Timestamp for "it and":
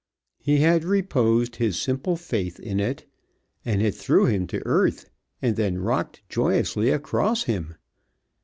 2.79-3.83